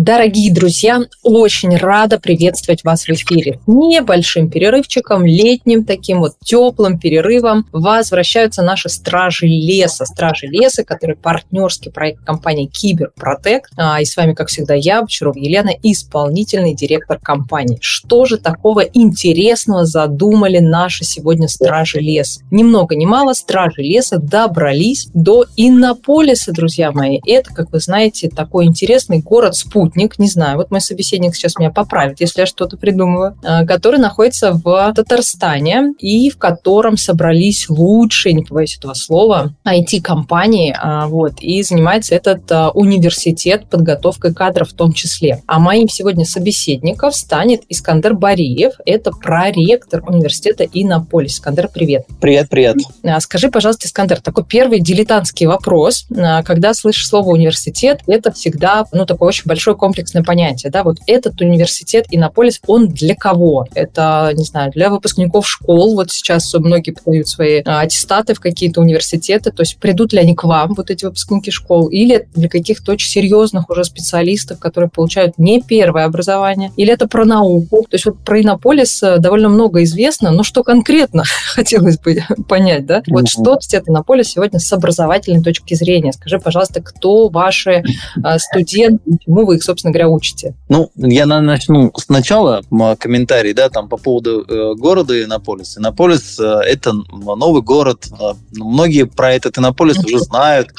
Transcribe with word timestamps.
Дорогие 0.00 0.54
друзья, 0.54 1.00
очень 1.24 1.76
рада 1.76 2.20
приветствовать 2.20 2.84
вас 2.84 3.06
в 3.06 3.10
эфире. 3.10 3.58
Небольшим 3.66 4.48
перерывчиком, 4.48 5.26
летним 5.26 5.84
таким 5.84 6.20
вот 6.20 6.34
теплым 6.44 7.00
перерывом 7.00 7.66
возвращаются 7.72 8.62
наши 8.62 8.90
стражи 8.90 9.46
леса. 9.46 10.06
Стражи 10.06 10.46
леса, 10.46 10.84
который 10.84 11.16
партнерский 11.16 11.90
проект 11.90 12.24
компании 12.24 12.66
Киберпротект. 12.66 13.72
А, 13.76 14.00
и 14.00 14.04
с 14.04 14.16
вами, 14.16 14.34
как 14.34 14.50
всегда, 14.50 14.74
я, 14.74 15.02
Бочаров 15.02 15.36
Елена, 15.36 15.72
исполнительный 15.82 16.76
директор 16.76 17.18
компании. 17.18 17.78
Что 17.80 18.24
же 18.24 18.36
такого 18.38 18.82
интересного 18.82 19.84
задумали 19.84 20.60
наши 20.60 21.02
сегодня 21.02 21.48
стражи 21.48 21.98
леса? 21.98 22.42
Ни 22.52 22.62
много 22.62 22.94
ни 22.94 23.04
мало, 23.04 23.32
стражи 23.32 23.82
леса 23.82 24.18
добрались 24.18 25.08
до 25.12 25.46
Иннополиса, 25.56 26.52
друзья 26.52 26.92
мои. 26.92 27.18
Это, 27.26 27.52
как 27.52 27.72
вы 27.72 27.80
знаете, 27.80 28.28
такой 28.28 28.66
интересный 28.66 29.18
город-спутник 29.18 29.87
спутник, 29.88 30.18
не 30.18 30.28
знаю, 30.28 30.58
вот 30.58 30.70
мой 30.70 30.80
собеседник 30.80 31.34
сейчас 31.34 31.56
меня 31.56 31.70
поправит, 31.70 32.20
если 32.20 32.40
я 32.40 32.46
что-то 32.46 32.76
придумываю, 32.76 33.36
э, 33.42 33.64
который 33.66 33.98
находится 33.98 34.52
в 34.52 34.92
Татарстане 34.94 35.94
и 35.98 36.30
в 36.30 36.38
котором 36.38 36.96
собрались 36.96 37.68
лучшие, 37.68 38.34
не 38.34 38.44
побоюсь 38.44 38.76
этого 38.76 38.94
слова, 38.94 39.54
IT-компании, 39.66 40.76
а, 40.78 41.06
вот, 41.06 41.40
и 41.40 41.62
занимается 41.62 42.14
этот 42.14 42.50
э, 42.50 42.68
университет 42.74 43.68
подготовкой 43.70 44.34
кадров 44.34 44.70
в 44.70 44.74
том 44.74 44.92
числе. 44.92 45.42
А 45.46 45.58
моим 45.58 45.88
сегодня 45.88 46.24
собеседником 46.24 47.12
станет 47.12 47.62
Искандер 47.68 48.14
Бариев, 48.14 48.74
это 48.84 49.10
проректор 49.12 50.02
университета 50.06 50.64
Иннополис. 50.64 51.34
Искандер, 51.34 51.68
привет. 51.72 52.06
Привет, 52.20 52.48
привет. 52.50 52.76
А, 53.04 53.20
скажи, 53.20 53.48
пожалуйста, 53.50 53.86
Искандер, 53.86 54.20
такой 54.20 54.44
первый 54.44 54.80
дилетантский 54.80 55.46
вопрос. 55.46 56.06
А, 56.16 56.42
когда 56.42 56.74
слышишь 56.74 57.08
слово 57.08 57.30
университет, 57.30 58.00
это 58.06 58.32
всегда, 58.32 58.84
ну, 58.92 59.06
такой 59.06 59.28
очень 59.28 59.44
большой 59.46 59.77
комплексное 59.78 60.22
понятие, 60.22 60.70
да, 60.70 60.82
вот 60.82 60.98
этот 61.06 61.40
университет 61.40 62.06
Иннополис, 62.10 62.60
он 62.66 62.88
для 62.88 63.14
кого? 63.14 63.66
Это, 63.74 64.32
не 64.34 64.44
знаю, 64.44 64.70
для 64.72 64.90
выпускников 64.90 65.48
школ, 65.48 65.94
вот 65.94 66.10
сейчас 66.10 66.52
многие 66.54 66.90
подают 66.90 67.28
свои 67.28 67.62
а, 67.64 67.80
аттестаты 67.80 68.34
в 68.34 68.40
какие-то 68.40 68.80
университеты, 68.80 69.52
то 69.52 69.62
есть 69.62 69.78
придут 69.78 70.12
ли 70.12 70.18
они 70.18 70.34
к 70.34 70.44
вам, 70.44 70.74
вот 70.74 70.90
эти 70.90 71.04
выпускники 71.04 71.50
школ, 71.50 71.88
или 71.88 72.28
для 72.34 72.48
каких-то 72.48 72.92
очень 72.92 73.08
серьезных 73.08 73.70
уже 73.70 73.84
специалистов, 73.84 74.58
которые 74.58 74.90
получают 74.90 75.38
не 75.38 75.62
первое 75.62 76.04
образование, 76.04 76.72
или 76.76 76.92
это 76.92 77.06
про 77.06 77.24
науку, 77.24 77.82
то 77.88 77.94
есть 77.94 78.04
вот 78.04 78.18
про 78.18 78.40
Иннополис 78.40 79.02
э, 79.02 79.18
довольно 79.18 79.48
много 79.48 79.82
известно, 79.84 80.30
но 80.30 80.42
что 80.42 80.62
конкретно 80.62 81.22
хотелось 81.54 81.98
бы 81.98 82.22
понять, 82.48 82.86
да? 82.86 83.02
Вот 83.06 83.24
mm-hmm. 83.24 83.26
что 83.28 83.58
университет 83.68 83.88
Иннополис 83.88 84.28
сегодня 84.28 84.58
с 84.58 84.72
образовательной 84.72 85.42
точки 85.42 85.74
зрения? 85.74 86.12
Скажи, 86.12 86.38
пожалуйста, 86.38 86.80
кто 86.80 87.28
ваши 87.28 87.82
а, 88.22 88.38
студенты, 88.38 89.18
чему 89.24 89.44
вы 89.44 89.56
их 89.56 89.62
собственно 89.68 89.92
говоря, 89.92 90.08
учите? 90.08 90.54
Ну, 90.70 90.90
я 90.96 91.26
начну 91.26 91.92
сначала 91.96 92.62
комментарий, 92.98 93.52
да, 93.52 93.68
там 93.68 93.88
по 93.88 93.98
поводу 93.98 94.44
э, 94.48 94.74
города 94.76 95.22
Иннополис. 95.22 95.76
Иннополис 95.76 96.40
э,– 96.40 96.60
это 96.66 96.94
новый 96.94 97.60
город. 97.60 98.06
Э, 98.18 98.32
многие 98.52 99.04
про 99.04 99.34
этот 99.34 99.58
Иннополис 99.58 99.98
уже 99.98 100.20
знают 100.20 100.70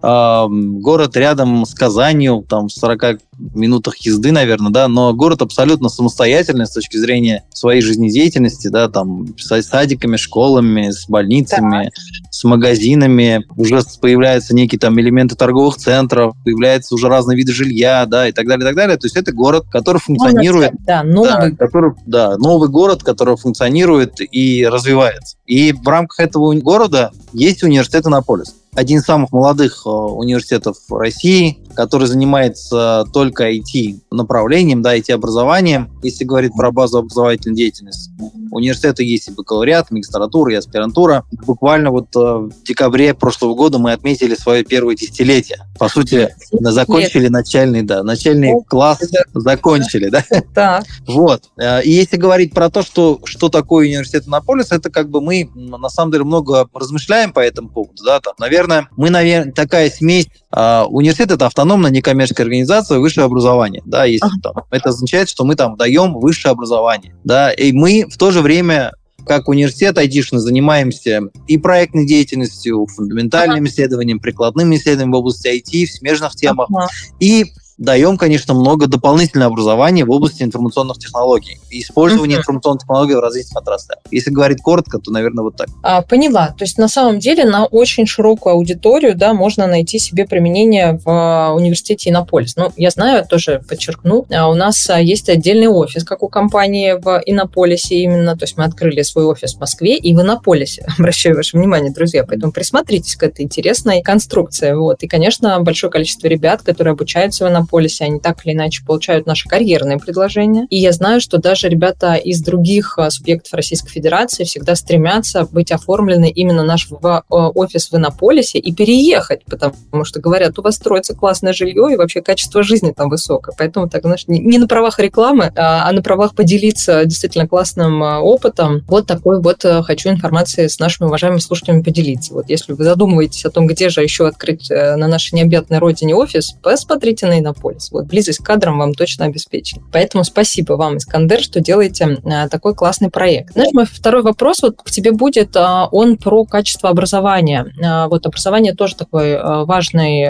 город 0.00 1.16
рядом 1.16 1.64
с 1.64 1.74
Казанью, 1.74 2.44
там 2.48 2.68
в 2.68 2.72
40 2.72 3.20
минутах 3.54 3.96
езды, 3.98 4.32
наверное, 4.32 4.72
да, 4.72 4.88
но 4.88 5.12
город 5.14 5.42
абсолютно 5.42 5.88
самостоятельный 5.88 6.66
с 6.66 6.72
точки 6.72 6.96
зрения 6.96 7.44
своей 7.50 7.82
жизнедеятельности, 7.82 8.68
да, 8.68 8.88
там 8.88 9.26
с 9.36 9.62
садиками, 9.62 10.16
школами, 10.16 10.90
с 10.90 11.08
больницами, 11.08 11.84
да. 11.84 11.90
с 12.30 12.44
магазинами, 12.44 13.44
уже 13.56 13.80
появляются 14.00 14.54
некие 14.54 14.78
там 14.78 14.98
элементы 15.00 15.36
торговых 15.36 15.76
центров, 15.76 16.34
появляются 16.44 16.94
уже 16.94 17.08
разные 17.08 17.36
виды 17.36 17.52
жилья, 17.52 18.06
да, 18.06 18.28
и 18.28 18.32
так 18.32 18.46
далее, 18.46 18.64
и 18.64 18.68
так 18.68 18.76
далее. 18.76 18.96
То 18.96 19.06
есть 19.06 19.16
это 19.16 19.32
город, 19.32 19.66
который 19.70 19.98
функционирует. 19.98 20.72
Да, 20.80 21.02
новый. 21.02 21.30
Да, 21.30 21.50
который, 21.66 21.92
да, 22.06 22.36
новый 22.38 22.68
город, 22.68 23.02
который 23.02 23.36
функционирует 23.36 24.20
и 24.20 24.66
развивается. 24.66 25.36
И 25.46 25.72
в 25.72 25.86
рамках 25.86 26.20
этого 26.20 26.52
города 26.54 27.12
есть 27.32 27.62
университет 27.62 28.06
Иннополис 28.06 28.54
один 28.78 29.00
из 29.00 29.04
самых 29.04 29.32
молодых 29.32 29.82
э, 29.84 29.88
университетов 29.88 30.76
России, 30.88 31.58
который 31.74 32.06
занимается 32.06 33.04
только 33.12 33.50
IT-направлением, 33.50 34.82
да, 34.82 34.96
IT-образованием. 34.96 35.90
Если 36.02 36.24
говорить 36.24 36.52
про 36.56 36.70
базу 36.70 36.98
образовательной 36.98 37.56
деятельности, 37.56 38.12
университета 38.50 39.02
есть 39.02 39.28
и 39.28 39.32
бакалавриат, 39.32 39.90
и 39.90 39.94
магистратура, 39.94 40.52
и 40.52 40.56
аспирантура. 40.56 41.24
Буквально 41.46 41.90
вот 41.90 42.14
э, 42.16 42.18
в 42.18 42.62
декабре 42.64 43.14
прошлого 43.14 43.54
года 43.54 43.78
мы 43.78 43.92
отметили 43.92 44.34
свое 44.34 44.64
первое 44.64 44.94
десятилетие. 44.94 45.58
По 45.78 45.88
сути, 45.88 46.34
закончили 46.50 47.24
Нет. 47.24 47.32
начальный, 47.32 47.82
да, 47.82 48.02
начальный 48.02 48.52
О, 48.52 48.60
класс 48.60 48.98
да. 49.10 49.22
закончили, 49.34 50.08
да? 50.08 50.24
Да. 50.54 50.82
Вот. 51.06 51.44
Э, 51.56 51.82
и 51.82 51.90
если 51.90 52.16
говорить 52.16 52.52
про 52.52 52.70
то, 52.70 52.82
что, 52.82 53.20
что 53.24 53.48
такое 53.48 53.86
университет 53.86 54.26
Иннополис, 54.26 54.72
это 54.72 54.90
как 54.90 55.08
бы 55.08 55.20
мы 55.20 55.50
на 55.54 55.88
самом 55.88 56.12
деле 56.12 56.24
много 56.24 56.68
размышляем 56.74 57.32
по 57.32 57.40
этому 57.40 57.68
поводу, 57.68 58.02
да, 58.04 58.20
там, 58.20 58.34
наверное, 58.38 58.88
мы, 58.96 59.10
наверное, 59.10 59.52
такая 59.52 59.90
смесь 59.90 60.28
а, 60.50 60.86
университет 60.88 61.30
это 61.30 61.46
автономная 61.46 61.90
некоммерческая 61.90 62.46
организация 62.46 62.98
высшее 62.98 63.26
образование, 63.26 63.82
да, 63.84 64.04
ага. 64.04 64.34
там. 64.42 64.54
Это 64.70 64.90
означает, 64.90 65.28
что 65.28 65.44
мы 65.44 65.56
там 65.56 65.76
даем 65.76 66.14
высшее 66.14 66.52
образование, 66.52 67.14
да, 67.24 67.52
и 67.52 67.72
мы 67.72 68.06
в 68.10 68.16
то 68.16 68.30
же 68.30 68.37
время 68.42 68.92
как 69.26 69.48
университет 69.48 69.98
айтишный 69.98 70.40
занимаемся 70.40 71.22
и 71.46 71.58
проектной 71.58 72.06
деятельностью, 72.06 72.86
фундаментальным 72.86 73.58
ага. 73.58 73.66
исследованием, 73.66 74.20
прикладным 74.20 74.74
исследованием 74.74 75.12
в 75.12 75.16
области 75.16 75.48
IT, 75.48 75.86
в 75.86 75.92
смежных 75.92 76.34
темах, 76.34 76.68
ага. 76.70 76.88
и 77.20 77.46
даем, 77.78 78.16
конечно, 78.18 78.54
много 78.54 78.88
дополнительного 78.88 79.52
образования 79.52 80.04
в 80.04 80.10
области 80.10 80.42
информационных 80.42 80.98
технологий 80.98 81.60
и 81.70 81.80
использования 81.80 82.34
uh-huh. 82.34 82.40
информационных 82.40 82.82
технологий 82.82 83.14
в 83.14 83.20
различных 83.20 83.56
отраслях. 83.56 83.98
Если 84.10 84.30
говорить 84.30 84.58
коротко, 84.60 84.98
то, 84.98 85.12
наверное, 85.12 85.44
вот 85.44 85.56
так. 85.56 85.68
А, 85.82 86.02
поняла. 86.02 86.48
То 86.48 86.64
есть, 86.64 86.76
на 86.76 86.88
самом 86.88 87.20
деле, 87.20 87.44
на 87.44 87.66
очень 87.66 88.06
широкую 88.06 88.54
аудиторию 88.54 89.14
да, 89.14 89.32
можно 89.32 89.66
найти 89.66 89.98
себе 89.98 90.26
применение 90.26 90.98
в 91.04 91.08
а, 91.08 91.52
университете 91.54 92.10
Иннополис. 92.10 92.56
Ну, 92.56 92.72
я 92.76 92.90
знаю, 92.90 93.24
тоже 93.26 93.62
подчеркну, 93.68 94.26
а 94.30 94.48
у 94.48 94.54
нас 94.54 94.90
а, 94.90 95.00
есть 95.00 95.28
отдельный 95.28 95.68
офис, 95.68 96.02
как 96.02 96.22
у 96.22 96.28
компании 96.28 96.94
в 97.00 97.22
Иннополисе 97.26 98.02
именно. 98.02 98.36
То 98.36 98.44
есть, 98.44 98.56
мы 98.56 98.64
открыли 98.64 99.02
свой 99.02 99.24
офис 99.24 99.54
в 99.54 99.60
Москве 99.60 99.96
и 99.96 100.14
в 100.16 100.20
Иннополисе. 100.20 100.84
Обращаю 100.98 101.36
ваше 101.36 101.56
внимание, 101.56 101.92
друзья. 101.92 102.24
Поэтому 102.24 102.50
присмотритесь 102.50 103.14
к 103.14 103.22
этой 103.22 103.44
интересной 103.44 104.02
конструкции. 104.02 104.72
Вот. 104.72 105.04
И, 105.04 105.06
конечно, 105.06 105.60
большое 105.60 105.92
количество 105.92 106.26
ребят, 106.26 106.62
которые 106.62 106.92
обучаются 106.92 107.44
в 107.44 107.48
Иннополисе, 107.48 107.67
полисе, 107.68 108.04
они 108.04 108.20
так 108.20 108.44
или 108.44 108.54
иначе 108.54 108.84
получают 108.84 109.26
наши 109.26 109.48
карьерные 109.48 109.98
предложения. 109.98 110.66
И 110.70 110.76
я 110.76 110.92
знаю, 110.92 111.20
что 111.20 111.38
даже 111.38 111.68
ребята 111.68 112.14
из 112.14 112.40
других 112.40 112.98
а, 112.98 113.10
субъектов 113.10 113.52
Российской 113.54 113.90
Федерации 113.90 114.44
всегда 114.44 114.74
стремятся 114.74 115.46
быть 115.50 115.72
оформлены 115.72 116.30
именно 116.30 116.62
наш 116.62 116.88
в 116.90 116.98
а, 117.02 117.22
офис 117.28 117.90
в 117.90 117.96
Иннополисе 117.96 118.58
и 118.58 118.72
переехать, 118.72 119.44
потому 119.44 120.04
что 120.04 120.20
говорят, 120.20 120.58
у 120.58 120.62
вас 120.62 120.76
строится 120.76 121.14
классное 121.14 121.52
жилье 121.52 121.92
и 121.92 121.96
вообще 121.96 122.22
качество 122.22 122.62
жизни 122.62 122.92
там 122.92 123.08
высокое. 123.08 123.54
Поэтому 123.56 123.88
так, 123.88 124.02
знаешь, 124.02 124.24
не 124.26 124.58
на 124.58 124.66
правах 124.66 124.98
рекламы, 124.98 125.52
а, 125.56 125.88
а 125.88 125.92
на 125.92 126.02
правах 126.02 126.34
поделиться 126.34 127.04
действительно 127.04 127.46
классным 127.46 128.02
опытом. 128.02 128.84
Вот 128.88 129.06
такой 129.06 129.40
вот 129.40 129.64
хочу 129.84 130.10
информации 130.10 130.66
с 130.66 130.78
нашими 130.78 131.06
уважаемыми 131.06 131.40
слушателями 131.40 131.82
поделиться. 131.82 132.34
Вот 132.34 132.48
если 132.48 132.72
вы 132.72 132.84
задумываетесь 132.84 133.44
о 133.44 133.50
том, 133.50 133.66
где 133.66 133.88
же 133.88 134.02
еще 134.02 134.26
открыть 134.26 134.70
э, 134.70 134.96
на 134.96 135.08
нашей 135.08 135.34
необъятной 135.34 135.78
родине 135.78 136.14
офис, 136.14 136.54
посмотрите 136.62 137.26
на 137.26 137.38
Иннополис 137.58 137.78
полис. 137.78 137.90
Вот 137.90 138.06
близость 138.06 138.38
к 138.38 138.46
кадрам 138.46 138.78
вам 138.78 138.94
точно 138.94 139.26
обеспечена. 139.26 139.82
Поэтому 139.92 140.24
спасибо 140.24 140.74
вам, 140.74 140.96
Искандер, 140.96 141.40
что 141.42 141.60
делаете 141.60 142.18
а, 142.24 142.48
такой 142.48 142.74
классный 142.74 143.10
проект. 143.10 143.52
Знаешь, 143.52 143.72
мой 143.72 143.84
второй 143.84 144.22
вопрос 144.22 144.62
вот 144.62 144.76
к 144.82 144.90
тебе 144.90 145.12
будет, 145.12 145.56
а, 145.56 145.88
он 145.90 146.16
про 146.16 146.44
качество 146.44 146.88
образования. 146.88 147.72
А, 147.82 148.08
вот 148.08 148.26
образование 148.26 148.74
тоже 148.74 148.96
такой 148.96 149.38
важный, 149.64 150.28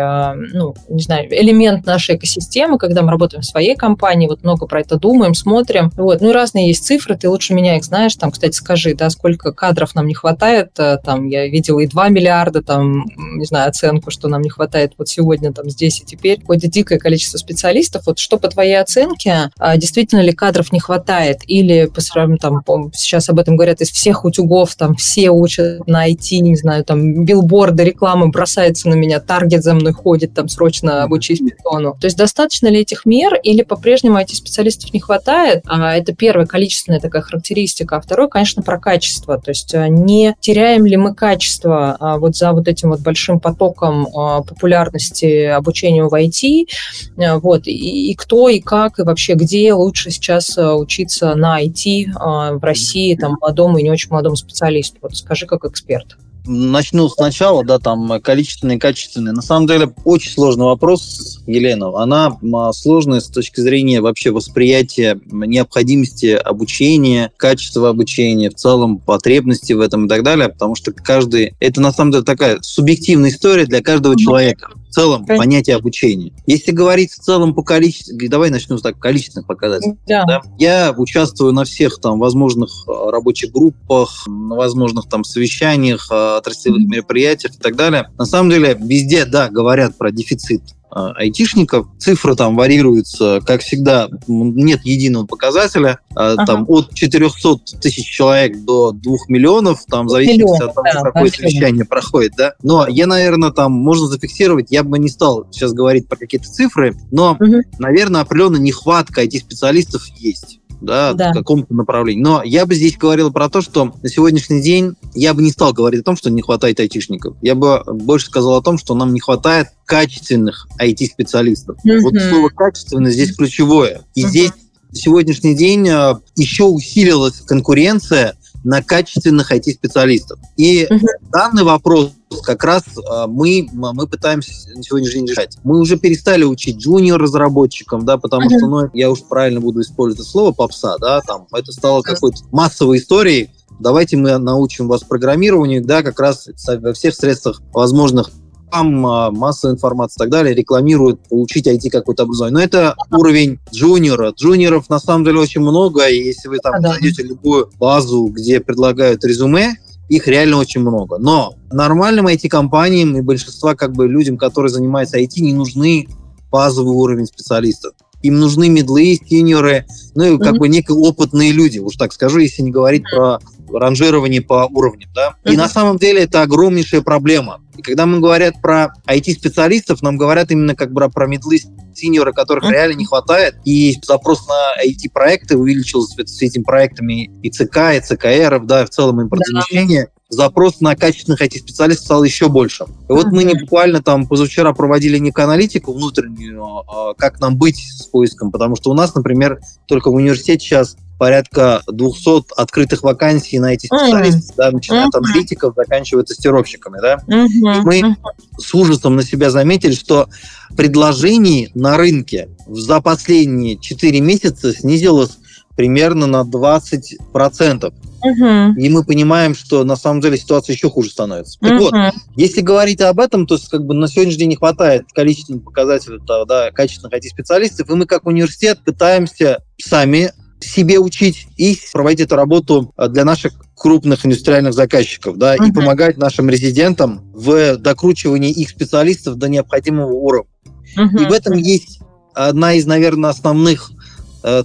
ну, 0.53 0.75
не 0.89 1.03
знаю, 1.03 1.29
элемент 1.31 1.87
нашей 1.87 2.17
экосистемы, 2.17 2.79
когда 2.79 3.03
мы 3.03 3.11
работаем 3.11 3.43
в 3.43 3.47
своей 3.47 3.77
компании, 3.77 4.29
вот 4.29 4.43
много 4.43 4.67
про 4.67 4.81
это 4.81 4.97
думаем, 4.97 5.35
смотрим. 5.35 5.91
Вот, 5.97 6.21
ну 6.21 6.31
и 6.31 6.33
разные 6.33 6.69
есть 6.69 6.85
цифры, 6.85 7.17
ты 7.17 7.29
лучше 7.29 7.55
меня 7.55 7.77
их 7.77 7.85
знаешь, 7.85 8.15
там, 8.17 8.31
кстати, 8.31 8.55
скажи, 8.55 8.95
да, 8.95 9.11
сколько 9.11 9.53
кадров 9.53 9.95
нам 9.95 10.07
не 10.07 10.15
хватает, 10.15 10.73
там, 10.75 11.27
я 11.27 11.47
видела 11.49 11.81
и 11.81 11.87
2 11.87 12.09
миллиарда, 12.09 12.63
там, 12.63 13.05
не 13.17 13.45
знаю, 13.45 13.69
оценку, 13.69 14.11
что 14.11 14.29
нам 14.29 14.43
не 14.43 14.51
хватает 14.51 14.93
вот 14.99 15.09
сегодня, 15.09 15.53
там, 15.53 15.69
здесь 15.71 16.01
и 16.01 16.05
теперь. 16.05 16.41
Какое-то 16.41 16.69
дикое 16.69 16.99
количество 16.99 17.18
количество 17.19 17.39
специалистов. 17.39 18.05
Вот 18.07 18.19
что 18.19 18.39
по 18.39 18.49
твоей 18.49 18.81
оценке, 18.81 19.51
а, 19.59 19.77
действительно 19.77 20.21
ли 20.21 20.33
кадров 20.33 20.73
не 20.73 20.79
хватает? 20.79 21.41
Или 21.47 21.87
по 21.87 22.01
сравнению, 22.01 22.39
там, 22.39 22.93
сейчас 22.95 23.29
об 23.29 23.41
этом 23.41 23.57
говорят, 23.57 23.81
из 23.81 23.91
всех 23.91 24.25
утюгов, 24.25 24.77
там, 24.77 24.95
все 24.95 25.31
учат 25.31 25.87
на 25.89 26.09
IT, 26.09 26.39
не 26.39 26.57
знаю, 26.57 26.85
там, 26.85 27.25
билборды, 27.25 27.83
рекламы 27.83 28.29
бросается 28.29 28.89
на 28.89 28.95
меня, 28.95 29.19
таргет 29.19 29.65
за 29.65 29.75
мной 29.75 29.93
ходит, 29.93 30.33
там, 30.35 30.49
срочно 30.49 31.03
обучись 31.03 31.41
питону. 31.41 31.97
То 32.01 32.07
есть 32.07 32.17
достаточно 32.17 32.69
ли 32.69 32.81
этих 32.81 33.05
мер 33.05 33.35
или 33.43 33.63
по-прежнему 33.63 34.19
IT-специалистов 34.19 34.93
не 34.93 35.01
хватает? 35.01 35.65
А 35.67 35.97
это 35.97 36.15
первая 36.15 36.47
количественная 36.47 37.01
такая 37.01 37.23
характеристика. 37.23 37.97
А 37.97 38.01
второе, 38.01 38.29
конечно, 38.29 38.63
про 38.63 38.79
качество. 38.79 39.41
То 39.41 39.51
есть 39.51 39.75
а, 39.75 39.89
не 39.89 40.37
теряем 40.41 40.87
ли 40.87 40.97
мы 40.97 41.15
качество 41.15 41.97
а, 41.99 42.19
вот 42.19 42.37
за 42.37 42.53
вот 42.53 42.69
этим 42.69 42.91
вот 42.91 43.01
большим 43.01 43.41
потоком 43.41 44.07
популярности 44.47 45.45
обучению 45.47 46.09
в 46.09 46.15
IT? 46.15 46.69
Вот. 47.17 47.67
И, 47.67 48.11
и 48.11 48.15
кто, 48.15 48.49
и 48.49 48.61
как, 48.61 48.99
и 48.99 49.03
вообще 49.03 49.35
где 49.35 49.73
лучше 49.73 50.11
сейчас 50.11 50.57
учиться 50.59 51.35
на 51.35 51.63
IT 51.63 52.13
в 52.59 52.63
России, 52.63 53.17
там, 53.17 53.37
молодому 53.41 53.79
и 53.79 53.83
не 53.83 53.91
очень 53.91 54.11
молодому 54.11 54.37
специалисту? 54.37 54.99
Вот 55.03 55.17
скажи 55.17 55.47
как 55.47 55.65
эксперт. 55.65 56.17
Начну 56.51 57.11
сначала, 57.11 57.63
да, 57.63 57.79
там 57.79 58.23
количественные 58.23 58.79
и 58.79 58.81
качественные. 58.81 59.35
На 59.35 59.43
самом 59.43 59.67
деле 59.67 59.93
очень 60.05 60.31
сложный 60.31 60.65
вопрос, 60.65 61.41
Елена. 61.47 61.95
Она 62.01 62.39
сложная 62.73 63.21
с 63.21 63.29
точки 63.29 63.61
зрения 63.61 64.01
вообще 64.01 64.31
восприятия 64.31 65.21
необходимости 65.27 66.29
обучения, 66.29 67.31
качества 67.37 67.91
обучения, 67.91 68.49
в 68.49 68.55
целом 68.55 68.99
потребности 68.99 69.75
в 69.75 69.81
этом 69.81 70.07
и 70.07 70.09
так 70.09 70.23
далее, 70.23 70.49
потому 70.49 70.75
что 70.75 70.91
каждый... 70.93 71.55
Это 71.61 71.83
на 71.83 71.93
самом 71.93 72.13
деле 72.13 72.25
такая 72.25 72.59
субъективная 72.63 73.29
история 73.29 73.67
для 73.67 73.83
каждого 73.83 74.19
человека 74.19 74.71
в 74.89 74.95
целом 74.95 75.25
Конечно. 75.25 75.45
понятие 75.45 75.77
обучения. 75.77 76.33
Если 76.47 76.73
говорить 76.73 77.13
в 77.13 77.19
целом 77.19 77.55
по 77.55 77.63
количеству, 77.63 78.17
давай 78.29 78.51
начнем 78.51 78.79
с 78.79 78.83
так 78.83 78.99
количественных 78.99 79.47
показателей. 79.47 79.97
Да. 80.07 80.25
Да? 80.25 80.43
Я 80.59 80.95
участвую 80.97 81.53
на 81.53 81.65
всех 81.65 82.01
там 82.01 82.19
возможных 82.19 82.71
а, 82.87 83.11
рабочих 83.11 83.53
группах, 83.53 84.27
на 84.27 84.57
возможных 84.57 85.09
там 85.09 85.25
совещаниях, 85.25 86.09
а, 86.11 86.39
отраслевых 86.39 86.89
мероприятиях 86.89 87.55
и 87.55 87.59
так 87.59 87.77
далее. 87.77 88.11
На 88.19 88.25
самом 88.25 88.51
деле 88.51 88.77
везде, 88.79 89.25
да, 89.25 89.49
говорят 89.49 89.97
про 89.99 90.11
дефицит 90.11 90.63
айтишников. 90.91 91.87
Цифры 91.99 92.35
там 92.35 92.57
варьируются, 92.57 93.41
как 93.47 93.63
всегда, 93.63 94.09
нет 94.27 94.85
единого 94.85 95.27
показателя. 95.27 96.01
Ага. 96.15 96.47
Там 96.47 96.65
от 96.69 96.95
400 96.95 97.57
тысяч 97.81 98.07
человек 98.07 98.59
до 98.65 98.93
2 98.93 99.17
миллионов, 99.29 99.85
там 99.87 100.07
в 100.07 100.11
зависимости 100.11 100.63
от 100.63 100.75
того, 100.75 100.87
да, 100.93 101.03
какое 101.03 101.31
совещание 101.31 101.85
проходит. 101.85 102.33
Да? 102.37 102.55
Но 102.63 102.87
я, 102.89 103.07
наверное, 103.07 103.51
там 103.51 103.73
можно 103.73 104.07
зафиксировать, 104.07 104.71
я 104.71 104.83
бы 104.83 104.99
не 104.99 105.09
стал 105.09 105.47
сейчас 105.51 105.73
говорить 105.73 106.09
про 106.09 106.17
какие-то 106.17 106.49
цифры, 106.49 106.97
но, 107.11 107.37
угу. 107.39 107.63
наверное, 107.79 108.23
определенная 108.23 108.61
нехватка 108.61 109.25
IT-специалистов 109.25 110.07
есть 110.17 110.58
да, 110.81 111.13
да. 111.13 111.31
в 111.31 111.35
каком-то 111.35 111.75
направлении. 111.75 112.23
Но 112.23 112.43
я 112.43 112.67
бы 112.67 112.75
здесь 112.75 112.97
говорил 112.97 113.33
про 113.33 113.49
то, 113.49 113.61
что 113.61 113.93
на 114.03 114.09
сегодняшний 114.09 114.63
день 114.63 114.95
я 115.15 115.35
бы 115.35 115.43
не 115.43 115.51
стал 115.51 115.73
говорить 115.73 116.01
о 116.01 116.05
том, 116.05 116.17
что 116.17 116.31
не 116.31 116.43
хватает 116.43 116.81
айтишников. 116.81 117.37
Я 117.43 117.55
бы 117.55 117.83
больше 117.87 118.27
сказал 118.27 118.57
о 118.57 118.63
том, 118.63 118.79
что 118.79 118.95
нам 118.95 119.13
не 119.13 119.21
хватает 119.21 119.69
качественных 119.85 120.69
IT-специалистов. 120.81 121.77
Mm-hmm. 121.85 122.01
Вот 122.01 122.15
слово 122.21 122.49
«качественно» 122.51 123.11
здесь 123.11 123.35
ключевое. 123.35 124.03
И 124.15 124.23
mm-hmm. 124.23 124.29
здесь 124.29 124.53
сегодняшний 124.93 125.55
день 125.55 125.89
а, 125.89 126.21
еще 126.37 126.65
усилилась 126.65 127.41
конкуренция 127.47 128.38
на 128.65 128.83
качественных 128.83 129.53
IT-специалистов. 129.53 130.39
И 130.57 130.87
угу. 130.91 131.07
данный 131.33 131.63
вопрос 131.63 132.13
как 132.43 132.65
раз 132.65 132.83
а, 133.09 133.27
мы, 133.27 133.69
мы 133.73 134.07
пытаемся 134.07 134.53
на 134.75 134.83
сегодняшний 134.83 135.21
день 135.21 135.31
решать. 135.31 135.57
Мы 135.65 135.81
уже 135.81 135.97
перестали 135.97 136.45
учить 136.45 136.77
джуниор-разработчикам, 136.77 138.05
да, 138.05 138.19
потому 138.19 138.47
угу. 138.47 138.59
что, 138.59 138.67
ну, 138.67 138.91
я 138.93 139.11
уж 139.11 139.23
правильно 139.23 139.61
буду 139.61 139.81
использовать 139.81 140.29
слово 140.29 140.53
попса, 140.53 140.97
да, 140.99 141.21
там, 141.21 141.47
это 141.53 141.73
стало 141.73 142.03
какой-то 142.03 142.39
массовой 142.51 142.99
историей, 142.99 143.51
давайте 143.79 144.17
мы 144.17 144.37
научим 144.39 144.89
вас 144.89 145.03
программированию, 145.03 145.85
да, 145.85 146.03
как 146.03 146.19
раз 146.21 146.49
во 146.67 146.93
всех 146.93 147.15
средствах 147.15 147.63
возможных 147.73 148.31
там 148.71 149.07
а, 149.07 149.31
масса 149.31 149.71
информации 149.71 150.17
и 150.19 150.21
так 150.21 150.31
далее, 150.31 150.55
рекламируют 150.55 151.21
получить 151.29 151.67
IT 151.67 151.91
какое-то 151.91 152.25
образование. 152.25 152.59
Но 152.59 152.65
это 152.65 152.95
уровень 153.11 153.59
джуниора. 153.73 154.33
Джуниоров 154.37 154.89
на 154.89 154.99
самом 154.99 155.25
деле 155.25 155.41
очень 155.41 155.61
много, 155.61 156.07
и 156.09 156.17
если 156.17 156.49
вы 156.49 156.59
там 156.59 156.75
а, 156.75 156.81
найдете 156.81 157.23
любую 157.23 157.71
базу, 157.79 158.27
где 158.27 158.61
предлагают 158.61 159.25
резюме, 159.25 159.77
их 160.09 160.27
реально 160.27 160.59
очень 160.59 160.81
много. 160.81 161.19
Но 161.19 161.55
нормальным 161.71 162.29
IT-компаниям 162.29 163.17
и 163.17 163.21
большинства 163.21 163.75
как 163.75 163.93
бы 163.93 164.09
людям, 164.09 164.39
которые 164.39 164.71
занимаются 164.71 165.19
IT, 165.19 165.41
не 165.41 165.53
нужны 165.53 166.09
базовый 166.51 166.95
уровень 166.97 167.27
специалистов. 167.27 167.93
Им 168.23 168.41
нужны 168.41 168.69
медлы, 168.69 169.19
синьоры, 169.29 169.87
ну 170.15 170.35
и 170.35 170.39
как 170.39 170.55
mm-hmm. 170.55 170.59
бы 170.59 170.69
некие 170.69 170.97
опытные 170.97 171.53
люди, 171.53 171.79
уж 171.79 171.95
так 171.95 172.13
скажу, 172.13 172.39
если 172.39 172.63
не 172.63 172.73
говорить 172.73 173.05
про 173.15 173.39
ранжирование 173.73 174.41
по 174.41 174.69
уровням. 174.71 175.11
Да? 175.15 175.35
И 175.45 175.57
на 175.57 175.69
самом 175.69 175.99
деле 175.99 176.23
это 176.23 176.43
огромнейшая 176.43 177.03
проблема. 177.03 177.61
И 177.77 177.83
когда 177.83 178.07
мы 178.07 178.19
говорят 178.19 178.61
про 178.61 178.93
IT-специалистов, 179.07 180.03
нам 180.03 180.17
говорят 180.17 180.51
именно 180.51 180.75
как 180.75 180.93
бы 180.93 181.09
про 181.09 181.27
медлы, 181.27 181.59
синьоры, 181.95 182.33
которых 182.33 182.65
mm-hmm. 182.65 182.73
реально 182.73 182.99
не 182.99 183.05
хватает. 183.05 183.57
И 183.65 183.97
запрос 184.03 184.47
на 184.49 184.83
IT-проекты 184.85 185.57
увеличился 185.57 186.15
с 186.27 186.43
этими 186.43 186.63
проектами 186.63 187.31
и 187.43 187.51
ЦК, 187.51 187.95
и 187.95 188.01
ЦКР, 188.01 188.61
да, 188.65 188.85
в 188.85 188.91
целом 188.91 189.23
импортозамещение. 189.23 190.05
Да 190.05 190.11
запрос 190.29 190.81
на 190.81 190.95
качественных 190.95 191.41
IT-специалистов 191.41 192.05
стал 192.05 192.25
еще 192.25 192.49
больше. 192.49 192.85
И 192.85 193.13
вот 193.13 193.29
мы 193.29 193.45
не 193.45 193.55
буквально 193.55 194.03
там 194.03 194.27
позавчера 194.27 194.73
проводили 194.73 195.19
некую 195.19 195.45
аналитику 195.45 195.93
внутреннюю, 195.93 196.63
а, 196.87 197.15
как 197.15 197.41
нам 197.41 197.57
быть 197.57 197.79
с 197.79 198.05
поиском, 198.07 198.51
потому 198.51 198.77
что 198.77 198.91
у 198.91 198.95
нас, 198.95 199.15
например, 199.15 199.61
только 199.87 200.11
в 200.11 200.15
университете 200.15 200.67
сейчас 200.67 200.97
порядка 201.19 201.83
200 201.87 202.55
открытых 202.57 203.03
вакансий 203.03 203.59
на 203.59 203.75
эти 203.75 203.87
специалистов, 203.87 204.51
mm-hmm. 204.51 204.57
да, 204.57 204.71
начиная 204.71 205.05
mm-hmm. 205.05 205.09
от 205.09 205.15
аналитиков, 205.17 205.75
заканчивая 205.77 206.23
тестировщиками. 206.25 206.99
Да? 207.01 207.19
Mm-hmm. 207.27 207.97
И 207.99 208.03
мы 208.03 208.17
с 208.57 208.75
ужасом 208.75 209.17
на 209.17 209.23
себя 209.23 209.51
заметили, 209.51 209.93
что 209.93 210.29
предложений 210.77 211.71
на 211.75 211.97
рынке 211.97 212.49
за 212.67 213.01
последние 213.01 213.77
4 213.77 214.21
месяца 214.21 214.73
снизилось 214.73 215.39
примерно 215.77 216.27
на 216.27 216.43
20%. 216.43 217.93
Угу. 218.21 218.81
И 218.81 218.89
мы 218.89 219.05
понимаем, 219.05 219.55
что 219.55 219.85
на 219.85 219.95
самом 219.95 220.21
деле 220.21 220.37
ситуация 220.37 220.75
еще 220.75 220.91
хуже 220.91 221.11
становится. 221.11 221.57
Так 221.61 221.75
угу. 221.75 221.85
вот, 221.85 221.95
если 222.35 222.63
говорить 222.63 223.01
об 223.01 223.21
этом, 223.21 223.47
то 223.47 223.57
как 223.71 223.85
бы 223.85 223.95
на 223.95 224.09
сегодняшний 224.09 224.41
день 224.41 224.49
не 224.51 224.57
хватает 224.57 225.05
количественных 225.15 225.63
показателей 225.63 226.19
да, 226.49 226.73
качественных 226.73 227.15
IT-специалистов, 227.15 227.89
и 227.89 227.95
мы 227.95 228.07
как 228.07 228.27
университет 228.27 228.81
пытаемся 228.85 229.63
сами 229.81 230.33
себе 230.61 230.99
учить 230.99 231.47
и 231.57 231.79
проводить 231.93 232.27
эту 232.27 232.37
работу 232.37 232.93
а, 232.97 233.09
для 233.09 233.25
наших 233.25 233.53
крупных 233.77 234.27
индустриальных 234.27 234.75
заказчиков, 234.75 235.37
да, 235.37 235.57
uh-huh. 235.57 235.69
и 235.69 235.73
помогать 235.73 236.17
нашим 236.17 236.51
резидентам 236.51 237.31
в 237.33 237.77
докручивании 237.77 238.51
их 238.51 238.71
специалистов 238.71 239.37
до 239.37 239.49
необходимого 239.49 240.13
уровня. 240.13 240.51
Uh-huh. 240.97 241.23
И 241.23 241.27
в 241.27 241.33
этом 241.33 241.55
есть 241.55 242.01
одна 242.35 242.75
из, 242.75 242.87
наверное, 242.87 243.31
основных 243.31 243.91
Э, 243.91 243.98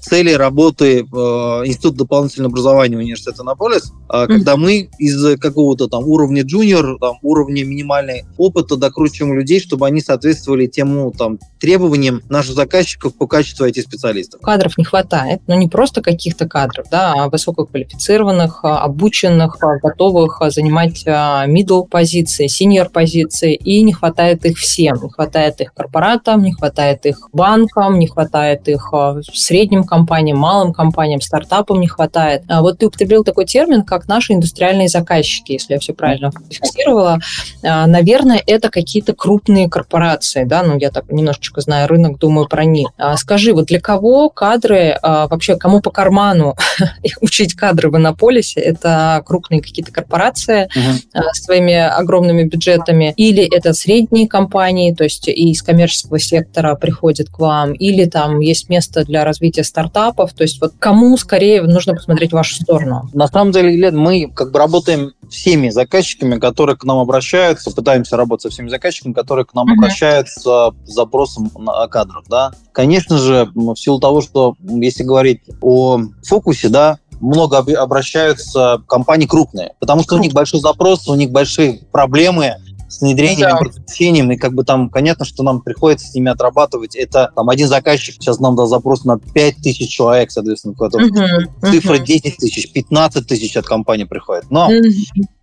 цели 0.01 0.33
работы 0.33 0.99
э, 0.99 1.03
Института 1.03 1.97
дополнительного 1.97 2.51
образования 2.51 2.97
университета 2.97 3.41
Анаполис, 3.41 3.91
mm-hmm. 3.91 4.27
когда 4.27 4.57
мы 4.57 4.89
из 4.99 5.39
какого-то 5.39 5.88
там 5.88 6.03
уровня 6.05 6.43
джуниор, 6.43 6.98
там, 7.00 7.17
уровня 7.21 7.63
минимальной 7.63 8.25
опыта 8.38 8.77
докручиваем 8.77 9.33
людей, 9.36 9.59
чтобы 9.59 9.88
они 9.88 10.01
соответствовали 10.01 10.67
тему 10.67 11.12
там, 11.17 11.39
требованиям 11.59 12.21
наших 12.29 12.55
заказчиков 12.55 13.15
по 13.15 13.27
качеству 13.27 13.65
этих 13.65 13.83
специалистов. 13.83 14.41
Кадров 14.41 14.77
не 14.77 14.83
хватает, 14.83 15.41
но 15.48 15.55
не 15.55 15.67
просто 15.67 16.01
каких-то 16.01 16.48
кадров, 16.48 16.88
да, 16.91 17.13
а 17.13 17.29
высококвалифицированных, 17.29 18.59
а, 18.63 18.79
обученных, 18.83 19.57
а, 19.62 19.77
готовых 19.79 20.41
занимать 20.50 21.03
middle 21.05 21.88
позиции, 21.88 22.48
senior 22.48 22.89
позиции, 22.89 23.55
и 23.55 23.81
не 23.81 23.93
хватает 23.93 24.45
их 24.45 24.57
всем. 24.57 25.00
Не 25.01 25.09
хватает 25.09 25.62
их 25.62 25.74
корпоратам, 25.74 26.43
не 26.43 26.53
хватает 26.53 27.05
их 27.05 27.29
банкам, 27.31 28.00
не 28.00 28.07
хватает 28.07 28.67
их 28.67 28.93
средним 29.33 29.62
средним 29.63 29.86
компаниям, 29.86 30.38
малым 30.38 30.74
компаниям, 30.74 31.22
стартапам 31.22 31.79
не 31.79 31.88
хватает. 31.88 32.43
А 32.50 32.62
вот 32.62 32.79
ты 32.79 32.88
употребил 32.88 33.24
такой 33.24 33.46
термин, 33.46 33.84
как 33.84 34.10
наши 34.10 34.34
индустриальные 34.34 34.89
заказчики, 34.89 35.53
если 35.53 35.74
я 35.74 35.79
все 35.79 35.93
правильно 35.93 36.32
фиксировала. 36.50 37.20
А, 37.63 37.88
наверное, 37.88 38.41
это 38.46 38.70
какие-то 38.70 39.13
крупные 39.13 39.70
корпорации, 39.70 40.43
да, 40.43 40.63
ну 40.63 40.77
я 40.77 40.89
так 40.89 41.10
немножечко 41.10 41.62
знаю 41.62 41.88
рынок, 41.88 42.20
думаю 42.20 42.48
про 42.50 42.65
них. 42.65 42.89
А, 42.98 43.15
скажи, 43.15 43.53
вот 43.53 43.67
для 43.67 43.79
кого 43.79 44.29
кадры, 44.29 44.98
вообще 45.01 45.55
кому 45.55 45.79
по 45.79 45.91
карману 45.91 46.55
учить 47.22 47.53
кадры 47.53 47.89
в 47.89 47.96
Иннополисе? 47.96 48.60
Это 48.60 49.24
крупные 49.25 49.62
какие-то 49.62 49.93
корпорации 49.93 50.67
с 51.13 51.43
своими 51.43 51.75
огромными 51.75 52.43
бюджетами, 52.43 53.13
или 53.15 53.43
это 53.55 53.74
средние 53.74 54.27
компании, 54.27 54.93
то 54.93 55.05
есть 55.05 55.27
и 55.29 55.51
из 55.51 55.62
коммерческого 55.62 56.20
сектора 56.20 56.75
приходят 56.75 57.29
к 57.29 57.39
вам, 57.39 57.74
или 57.74 58.05
там 58.05 58.41
есть 58.41 58.67
место 58.70 59.05
для 59.05 59.24
развития 59.24 59.52
развитие 59.53 59.63
стартапов? 59.63 60.33
То 60.33 60.43
есть 60.43 60.60
вот 60.62 60.74
кому 60.79 61.17
скорее 61.17 61.62
нужно 61.62 61.93
посмотреть 61.93 62.31
в 62.31 62.33
вашу 62.33 62.55
сторону? 62.55 63.10
На 63.13 63.27
самом 63.27 63.51
деле, 63.51 63.75
Лен, 63.75 63.98
мы 63.98 64.31
как 64.33 64.51
бы 64.51 64.60
работаем 64.60 65.12
всеми 65.29 65.69
заказчиками, 65.69 66.39
которые 66.39 66.75
к 66.75 66.83
нам 66.83 66.98
обращаются, 66.98 67.72
пытаемся 67.72 68.17
работать 68.17 68.43
со 68.43 68.50
всеми 68.50 68.69
заказчиками, 68.69 69.13
которые 69.13 69.45
к 69.45 69.53
нам 69.53 69.69
uh-huh. 69.69 69.77
обращаются 69.77 70.72
с 70.86 70.93
запросом 70.93 71.51
на 71.57 71.88
кадров, 71.88 72.25
да. 72.29 72.51
Конечно 72.72 73.17
же, 73.17 73.50
в 73.55 73.75
силу 73.75 74.00
того, 74.00 74.22
что 74.22 74.55
если 74.62 75.03
говорить 75.03 75.41
о 75.62 76.00
фокусе, 76.24 76.69
да, 76.69 76.98
много 77.19 77.57
обращаются 77.57 78.81
компании 78.88 79.25
крупные, 79.25 79.74
потому 79.79 80.03
что 80.03 80.15
у 80.15 80.19
них 80.19 80.33
большой 80.33 80.60
запрос, 80.60 81.07
у 81.07 81.15
них 81.15 81.31
большие 81.31 81.79
проблемы, 81.91 82.57
с 82.93 83.01
внедрением, 83.01 83.50
да. 83.50 83.57
просвещением, 83.57 84.31
и 84.31 84.38
как 84.38 84.53
бы 84.53 84.63
там, 84.63 84.89
понятно, 84.89 85.25
что 85.25 85.41
нам 85.41 85.62
приходится 85.62 86.07
с 86.07 86.13
ними 86.13 86.29
отрабатывать. 86.29 86.95
Это 86.95 87.31
там 87.35 87.50
один 87.50 87.67
заказчик 87.67 88.15
сейчас 88.15 88.39
нам 88.39 88.55
дал 88.55 88.67
запрос 88.67 89.03
на 89.03 89.17
5 89.17 89.55
тысяч 89.63 89.89
человек, 89.89 90.29
соответственно, 90.29 90.75
uh 90.77 90.89
-huh. 90.89 91.71
цифра 91.71 91.97
10 91.97 92.38
тысяч, 92.38 92.71
15 92.71 93.25
тысяч 93.25 93.57
от 93.57 93.65
компании 93.65 94.03
приходит. 94.03 94.45
Но 94.51 94.69
-huh. 94.69 94.93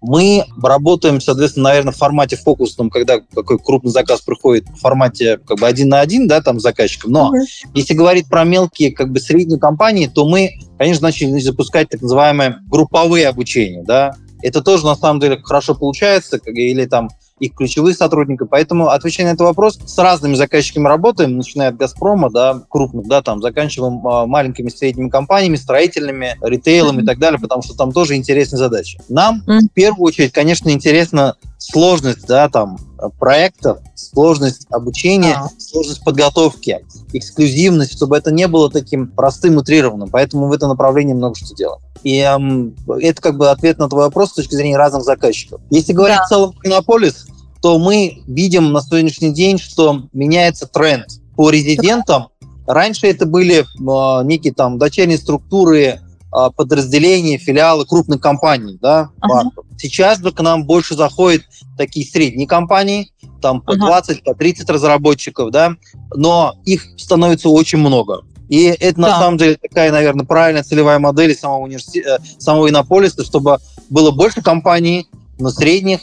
мы 0.00 0.44
работаем, 0.62 1.20
соответственно, 1.20 1.70
наверное, 1.70 1.92
в 1.92 1.96
формате 1.96 2.36
фокусном, 2.36 2.88
когда 2.88 3.18
какой 3.34 3.58
крупный 3.58 3.90
заказ 3.90 4.20
приходит 4.20 4.68
в 4.68 4.76
формате 4.76 5.38
как 5.38 5.58
бы 5.58 5.66
один 5.66 5.88
на 5.88 6.00
один, 6.00 6.28
да, 6.28 6.40
там 6.40 6.60
с 6.60 6.62
заказчиком. 6.62 7.10
Но 7.10 7.32
-huh. 7.34 7.44
если 7.74 7.94
говорить 7.94 8.28
про 8.28 8.44
мелкие, 8.44 8.92
как 8.92 9.10
бы 9.10 9.18
средние 9.18 9.58
компании, 9.58 10.06
то 10.06 10.28
мы, 10.28 10.50
конечно, 10.78 11.08
начали 11.08 11.36
запускать 11.40 11.88
так 11.88 12.00
называемые 12.00 12.58
групповые 12.70 13.26
обучения, 13.26 13.82
да, 13.82 14.14
это 14.42 14.62
тоже 14.62 14.84
на 14.84 14.94
самом 14.94 15.20
деле 15.20 15.40
хорошо 15.42 15.74
получается, 15.74 16.36
или 16.36 16.86
там 16.86 17.08
их 17.40 17.54
ключевых 17.54 17.96
сотрудников. 17.96 18.48
Поэтому, 18.50 18.88
отвечая 18.88 19.26
на 19.26 19.30
этот 19.30 19.46
вопрос, 19.46 19.78
с 19.84 19.98
разными 19.98 20.34
заказчиками 20.34 20.86
работаем, 20.86 21.36
начиная 21.36 21.70
от 21.70 21.76
«Газпрома», 21.76 22.30
да, 22.30 22.62
крупных, 22.68 23.08
да, 23.08 23.22
там, 23.22 23.40
заканчиваем 23.40 24.06
а, 24.06 24.26
маленькими 24.26 24.68
средними 24.68 25.08
компаниями, 25.08 25.56
строительными, 25.56 26.36
ритейлом 26.42 26.98
mm-hmm. 26.98 27.02
и 27.02 27.06
так 27.06 27.18
далее, 27.18 27.40
потому 27.40 27.62
что 27.62 27.74
там 27.74 27.92
тоже 27.92 28.16
интересные 28.16 28.58
задачи. 28.58 29.00
Нам, 29.08 29.42
mm-hmm. 29.46 29.60
в 29.60 29.72
первую 29.72 30.06
очередь, 30.06 30.32
конечно, 30.32 30.68
интересна 30.68 31.34
сложность, 31.72 32.26
да, 32.26 32.48
там, 32.48 32.78
проектов, 33.18 33.78
сложность 33.94 34.66
обучения, 34.70 35.34
а. 35.34 35.48
сложность 35.58 36.04
подготовки, 36.04 36.84
эксклюзивность, 37.12 37.92
чтобы 37.92 38.16
это 38.16 38.30
не 38.30 38.46
было 38.48 38.70
таким 38.70 39.08
простым, 39.08 39.56
утрированным. 39.56 40.08
Поэтому 40.08 40.48
в 40.48 40.52
этом 40.52 40.68
направлении 40.68 41.14
много 41.14 41.36
что 41.36 41.54
делаем. 41.54 41.80
И 42.02 42.18
эм, 42.18 42.74
это 43.00 43.20
как 43.20 43.36
бы 43.36 43.50
ответ 43.50 43.78
на 43.78 43.88
твой 43.88 44.04
вопрос 44.04 44.30
с 44.30 44.34
точки 44.34 44.54
зрения 44.54 44.76
разных 44.76 45.04
заказчиков. 45.04 45.60
Если 45.70 45.92
говорить 45.92 46.18
да. 46.18 46.24
в 46.24 46.28
целом 46.28 46.52
про 46.52 46.68
Иннополис, 46.68 47.26
то 47.60 47.78
мы 47.78 48.22
видим 48.26 48.72
на 48.72 48.80
сегодняшний 48.80 49.32
день, 49.32 49.58
что 49.58 50.04
меняется 50.12 50.66
тренд 50.66 51.06
по 51.36 51.50
резидентам. 51.50 52.28
Раньше 52.66 53.06
это 53.06 53.26
были 53.26 53.60
э, 53.60 54.24
некие 54.24 54.54
там 54.54 54.78
дочерние 54.78 55.18
структуры, 55.18 55.82
э, 55.82 56.00
подразделения, 56.30 57.38
филиалы 57.38 57.84
крупных 57.84 58.20
компаний, 58.20 58.78
да, 58.80 59.10
ага. 59.20 59.50
Сейчас 59.78 60.20
же 60.20 60.30
к 60.30 60.40
нам 60.40 60.64
больше 60.64 60.94
заходят 60.94 61.42
такие 61.76 62.06
средние 62.06 62.46
компании, 62.46 63.12
там 63.40 63.60
по 63.60 63.72
ага. 63.72 63.86
20, 63.86 64.24
по 64.24 64.34
30 64.34 64.68
разработчиков, 64.70 65.50
да, 65.50 65.74
но 66.14 66.54
их 66.64 66.86
становится 66.96 67.48
очень 67.48 67.78
много. 67.78 68.22
И 68.48 68.64
это 68.64 69.00
да. 69.00 69.08
на 69.08 69.18
самом 69.18 69.38
деле 69.38 69.56
такая, 69.56 69.92
наверное, 69.92 70.26
правильная 70.26 70.64
целевая 70.64 70.98
модель 70.98 71.34
самого, 71.36 71.60
университета, 71.60 72.20
э, 72.20 72.40
самого 72.40 72.68
Иннополиса, 72.68 73.24
чтобы 73.24 73.58
было 73.88 74.10
больше 74.10 74.42
компаний, 74.42 75.08
но 75.38 75.50
средних, 75.50 76.00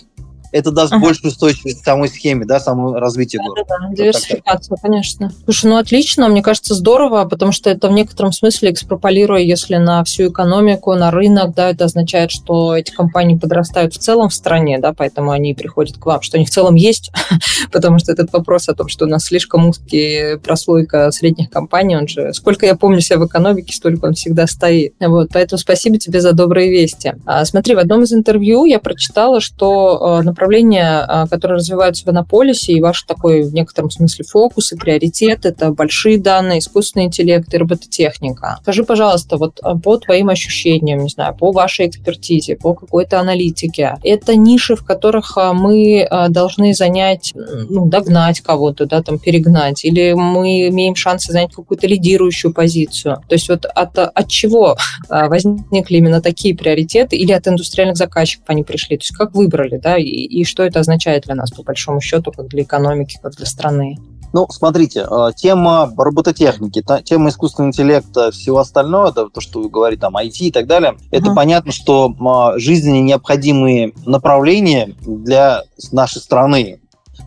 это 0.51 0.71
даст 0.71 0.93
ага. 0.93 1.03
большую 1.03 1.31
устойчивость 1.31 1.83
самой 1.83 2.09
схеме, 2.09 2.45
да, 2.45 2.59
самому 2.59 2.93
развитию 2.93 3.41
города. 3.43 3.65
Да, 3.67 3.87
да. 3.87 3.95
Диверсификация, 3.95 4.77
конечно. 4.81 5.31
Слушай, 5.43 5.67
ну 5.67 5.77
отлично, 5.77 6.27
мне 6.29 6.41
кажется, 6.41 6.73
здорово, 6.73 7.25
потому 7.25 7.51
что 7.51 7.69
это 7.69 7.89
в 7.89 7.91
некотором 7.91 8.31
смысле 8.31 8.71
экспропалируя, 8.71 9.41
если 9.41 9.75
на 9.75 10.03
всю 10.03 10.29
экономику, 10.29 10.93
на 10.95 11.11
рынок, 11.11 11.53
да, 11.53 11.69
это 11.69 11.85
означает, 11.85 12.31
что 12.31 12.75
эти 12.75 12.91
компании 12.91 13.37
подрастают 13.37 13.93
в 13.93 13.97
целом 13.97 14.29
в 14.29 14.33
стране, 14.33 14.79
да, 14.79 14.93
поэтому 14.93 15.31
они 15.31 15.53
приходят 15.53 15.97
к 15.97 16.05
вам, 16.05 16.21
что 16.21 16.37
они 16.37 16.45
в 16.45 16.49
целом 16.49 16.75
есть, 16.75 17.11
потому 17.71 17.99
что 17.99 18.11
этот 18.11 18.31
вопрос 18.31 18.69
о 18.69 18.73
том, 18.73 18.87
что 18.87 19.05
у 19.05 19.07
нас 19.07 19.25
слишком 19.25 19.67
узкий 19.67 20.37
прослойка 20.37 21.11
средних 21.11 21.49
компаний, 21.49 21.97
он 21.97 22.07
же, 22.07 22.33
сколько 22.33 22.65
я 22.65 22.75
помню 22.75 23.01
себя 23.01 23.19
в 23.19 23.25
экономике, 23.25 23.73
столько 23.73 24.05
он 24.05 24.13
всегда 24.13 24.47
стоит. 24.47 24.93
Вот, 24.99 25.29
поэтому 25.33 25.59
спасибо 25.59 25.97
тебе 25.97 26.21
за 26.21 26.33
добрые 26.33 26.71
вести. 26.71 27.13
А, 27.25 27.43
смотри, 27.45 27.75
в 27.75 27.79
одном 27.79 28.03
из 28.03 28.13
интервью 28.13 28.65
я 28.65 28.79
прочитала, 28.79 29.41
что, 29.41 30.21
например, 30.23 30.36
направления, 30.37 31.03
а, 31.07 31.27
которые 31.27 31.57
развиваются 31.57 32.05
в 32.05 32.09
Иннополисе, 32.09 32.73
и 32.73 32.81
ваш 32.81 33.01
такой 33.03 33.41
в 33.41 33.53
некотором 33.53 33.89
смысле 33.89 34.23
фокус 34.25 34.71
и 34.71 34.77
приоритет– 34.77 35.39
это 35.45 35.71
большие 35.71 36.19
данные, 36.19 36.59
искусственный 36.59 37.05
интеллект 37.05 37.51
и 37.53 37.57
робототехника. 37.57 38.59
Скажи, 38.61 38.83
пожалуйста, 38.83 39.37
вот 39.37 39.59
а, 39.63 39.75
по 39.75 39.97
твоим 39.97 40.29
ощущениям, 40.29 40.99
не 40.99 41.09
знаю, 41.09 41.35
по 41.35 41.51
вашей 41.51 41.87
экспертизе, 41.87 42.55
по 42.55 42.75
какой-то 42.75 43.19
аналитике, 43.19 43.95
это 44.03 44.35
ниши, 44.35 44.75
в 44.75 44.85
которых 44.85 45.37
а, 45.37 45.53
мы 45.53 46.07
должны 46.29 46.73
занять, 46.73 47.33
ну, 47.69 47.87
догнать 47.87 48.41
кого-то, 48.41 48.85
да, 48.85 49.01
там, 49.01 49.17
перегнать, 49.17 49.83
или 49.83 50.13
мы 50.13 50.67
имеем 50.67 50.95
шансы 50.95 51.31
занять 51.31 51.53
какую-то 51.53 51.87
лидирующую 51.87 52.53
позицию. 52.53 53.23
То 53.27 53.33
есть 53.35 53.49
вот 53.49 53.65
от, 53.65 53.97
от 53.97 54.27
чего 54.27 54.77
возникли 55.09 55.97
именно 55.97 56.21
такие 56.21 56.55
приоритеты, 56.55 57.15
или 57.15 57.31
от 57.31 57.47
индустриальных 57.47 57.97
заказчиков 57.97 58.45
они 58.47 58.63
пришли? 58.63 58.97
То 58.97 59.01
есть 59.01 59.15
как 59.15 59.33
выбрали, 59.33 59.77
да, 59.77 59.97
и, 59.97 60.26
и 60.27 60.43
что 60.43 60.63
это 60.63 60.79
означает 60.79 61.23
для 61.23 61.35
нас, 61.35 61.51
по 61.51 61.63
большому 61.63 62.01
счету, 62.01 62.31
как 62.31 62.47
для 62.47 62.63
экономики, 62.63 63.19
как 63.21 63.35
для 63.35 63.45
страны? 63.45 63.97
Ну, 64.33 64.47
смотрите, 64.49 65.07
э, 65.09 65.31
тема 65.35 65.91
робототехники, 65.97 66.83
тема 67.03 67.29
искусственного 67.29 67.69
интеллекта, 67.69 68.31
всего 68.31 68.59
остального, 68.59 69.09
это 69.09 69.29
то, 69.29 69.41
что 69.41 69.61
вы 69.61 69.69
говорите, 69.69 70.01
там, 70.01 70.17
IT 70.17 70.37
и 70.39 70.51
так 70.51 70.67
далее, 70.67 70.91
uh-huh. 70.91 71.07
это 71.11 71.33
понятно, 71.33 71.71
что 71.71 72.13
жизненно 72.57 73.01
необходимые 73.01 73.93
направления 74.05 74.95
для 75.05 75.63
нашей 75.91 76.21
страны, 76.21 76.81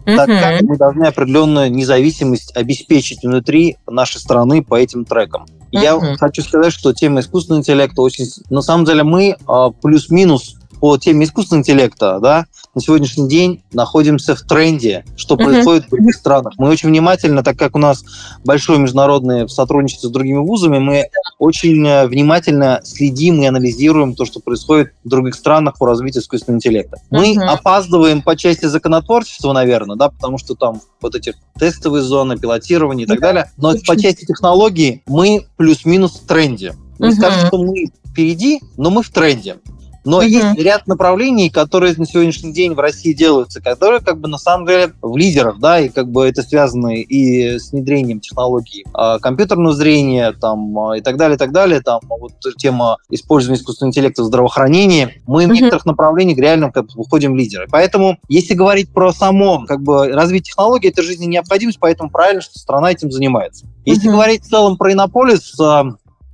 uh-huh. 0.05 0.17
так 0.17 0.27
как 0.27 0.63
мы 0.63 0.77
должны 0.77 1.05
определенную 1.05 1.73
независимость 1.73 2.55
обеспечить 2.55 3.23
внутри 3.23 3.79
нашей 3.87 4.19
страны 4.19 4.63
по 4.63 4.79
этим 4.79 5.05
трекам. 5.05 5.47
Uh-huh. 5.73 5.81
Я 5.83 6.17
хочу 6.19 6.43
сказать, 6.43 6.73
что 6.73 6.93
тема 6.93 7.21
искусственного 7.21 7.61
интеллекта 7.61 8.03
очень... 8.03 8.27
На 8.51 8.61
самом 8.61 8.85
деле 8.85 9.05
мы 9.05 9.37
э, 9.37 9.71
плюс-минус 9.81 10.57
по 10.81 10.97
теме 10.97 11.25
искусственного 11.25 11.63
интеллекта, 11.63 12.19
да, 12.21 12.47
на 12.75 12.81
сегодняшний 12.81 13.29
день 13.29 13.63
находимся 13.73 14.37
в 14.37 14.43
тренде, 14.43 15.05
что 15.17 15.35
uh-huh. 15.35 15.45
происходит 15.45 15.87
в 15.87 15.91
других 15.91 16.15
странах. 16.15 16.55
Мы 16.57 16.69
очень 16.69 16.89
внимательно, 16.89 17.43
так 17.43 17.59
как 17.59 17.75
у 17.75 17.79
нас 17.79 18.05
большое 18.45 18.79
международное 18.79 19.49
сотрудничество 19.49 20.09
с 20.09 20.11
другими 20.11 20.39
вузами, 20.39 20.79
мы 20.79 21.07
очень 21.39 21.85
э, 21.87 22.07
внимательно 22.07 22.81
следим 22.85 23.43
и 23.43 23.47
анализируем 23.47 24.15
то, 24.15 24.25
что 24.25 24.41
происходит 24.41 24.93
в 25.05 25.09
других 25.09 25.35
странах 25.35 25.79
по 25.79 25.87
развитию 25.87 26.23
искусственного 26.23 26.59
интеллекта. 26.59 26.99
Мы 27.11 27.35
uh-huh. 27.35 27.45
опаздываем 27.45 28.23
по 28.23 28.37
части 28.37 28.67
законотворчества, 28.67 29.53
наверное, 29.53 29.97
да, 29.97 30.11
потому 30.11 30.39
что 30.39 30.55
там 30.55 30.81
вот 31.01 31.15
эти 31.15 31.35
тестовые 31.59 32.03
зоны, 32.03 32.39
пилотирование 32.39 33.05
и 33.05 33.09
так 33.09 33.21
далее. 33.21 33.51
Но 33.57 33.71
очень. 33.71 33.85
по 33.85 34.01
части 34.01 34.25
технологий 34.25 35.03
мы 35.07 35.47
плюс-минус 35.57 36.21
в 36.21 36.27
тренде. 36.27 36.75
Не 36.99 37.09
uh-huh. 37.09 37.13
скажем, 37.13 37.47
что 37.49 37.59
мы 37.59 37.87
впереди, 38.07 38.61
но 38.77 38.91
мы 38.91 39.03
в 39.03 39.11
тренде. 39.11 39.57
Но 40.05 40.23
mm-hmm. 40.23 40.29
есть 40.29 40.59
ряд 40.59 40.87
направлений, 40.87 41.51
которые 41.51 41.95
на 41.97 42.07
сегодняшний 42.07 42.53
день 42.53 42.75
в 42.75 42.79
России 42.79 43.13
делаются, 43.13 43.61
которые 43.61 44.01
как 44.01 44.19
бы 44.19 44.29
на 44.29 44.39
самом 44.39 44.67
деле 44.67 44.93
в 45.03 45.17
лидерах, 45.17 45.59
да, 45.59 45.81
и 45.81 45.89
как 45.89 46.11
бы 46.11 46.27
это 46.27 46.43
связано 46.43 46.95
и 46.95 47.59
с 47.59 47.73
внедрением 47.73 48.21
технологий 48.21 48.85
а, 48.95 49.19
компьютерного 49.19 49.75
зрения, 49.75 50.33
там, 50.33 50.79
а, 50.79 50.97
и 50.97 51.01
так 51.01 51.17
далее, 51.17 51.37
и 51.37 51.39
так 51.39 51.53
далее, 51.53 51.81
там, 51.81 52.01
вот 52.09 52.33
тема 52.57 52.97
использования 53.11 53.59
искусственного 53.59 53.91
интеллекта 53.91 54.23
в 54.23 54.27
здравоохранении, 54.27 55.23
мы 55.27 55.45
mm-hmm. 55.45 55.49
в 55.49 55.53
некоторых 55.53 55.87
направлениях 55.87 56.39
реально 56.39 56.73
как 56.73 56.87
бы 56.87 56.93
выходим 56.95 57.33
в 57.33 57.37
лидеры. 57.37 57.67
Поэтому, 57.71 58.19
если 58.29 58.55
говорить 58.55 58.91
про 58.93 59.13
само 59.13 59.65
как 59.67 59.83
бы 59.83 60.09
развитие 60.09 60.51
технологий, 60.51 60.89
это 60.89 61.03
жизненная 61.03 61.33
необходимость, 61.33 61.79
поэтому 61.79 62.11
правильно, 62.11 62.41
что 62.41 62.59
страна 62.59 62.91
этим 62.91 63.11
занимается. 63.11 63.67
Если 63.85 64.09
mm-hmm. 64.09 64.13
говорить 64.13 64.45
в 64.45 64.49
целом 64.49 64.77
про 64.77 64.93
Иннополис 64.93 65.59
а, 65.61 65.85